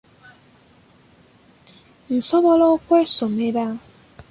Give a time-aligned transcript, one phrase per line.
[2.15, 3.65] Nsobola okwesomera!